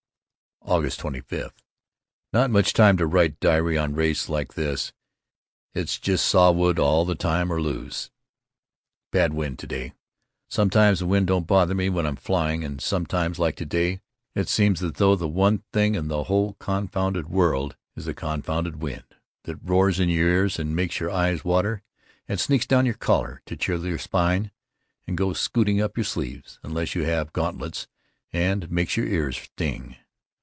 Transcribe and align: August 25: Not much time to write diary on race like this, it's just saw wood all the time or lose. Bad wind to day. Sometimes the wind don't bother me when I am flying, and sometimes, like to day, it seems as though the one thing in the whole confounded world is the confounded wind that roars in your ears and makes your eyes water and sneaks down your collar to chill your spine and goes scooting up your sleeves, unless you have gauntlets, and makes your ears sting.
August 0.63 0.99
25: 0.99 1.51
Not 2.31 2.51
much 2.51 2.71
time 2.71 2.95
to 2.97 3.07
write 3.07 3.39
diary 3.39 3.79
on 3.79 3.95
race 3.95 4.29
like 4.29 4.53
this, 4.53 4.93
it's 5.73 5.99
just 5.99 6.25
saw 6.27 6.51
wood 6.51 6.77
all 6.77 7.03
the 7.03 7.15
time 7.15 7.51
or 7.51 7.59
lose. 7.59 8.11
Bad 9.11 9.33
wind 9.33 9.57
to 9.59 9.67
day. 9.67 9.93
Sometimes 10.49 10.99
the 10.99 11.07
wind 11.07 11.27
don't 11.27 11.47
bother 11.47 11.73
me 11.73 11.89
when 11.89 12.05
I 12.05 12.09
am 12.09 12.15
flying, 12.15 12.63
and 12.63 12.79
sometimes, 12.79 13.39
like 13.39 13.55
to 13.55 13.65
day, 13.65 14.01
it 14.35 14.47
seems 14.47 14.83
as 14.83 14.93
though 14.93 15.15
the 15.15 15.27
one 15.27 15.63
thing 15.73 15.95
in 15.95 16.09
the 16.09 16.25
whole 16.25 16.53
confounded 16.53 17.27
world 17.27 17.75
is 17.95 18.05
the 18.05 18.13
confounded 18.13 18.81
wind 18.81 19.03
that 19.45 19.57
roars 19.65 19.99
in 19.99 20.09
your 20.09 20.29
ears 20.29 20.59
and 20.59 20.75
makes 20.75 20.99
your 20.99 21.09
eyes 21.09 21.43
water 21.43 21.81
and 22.27 22.39
sneaks 22.39 22.67
down 22.67 22.85
your 22.85 22.93
collar 22.95 23.41
to 23.47 23.57
chill 23.57 23.85
your 23.85 23.97
spine 23.97 24.51
and 25.07 25.17
goes 25.17 25.39
scooting 25.39 25.81
up 25.81 25.97
your 25.97 26.05
sleeves, 26.05 26.59
unless 26.61 26.93
you 26.93 27.03
have 27.03 27.33
gauntlets, 27.33 27.87
and 28.31 28.69
makes 28.71 28.95
your 28.95 29.07
ears 29.07 29.37
sting. 29.37 29.97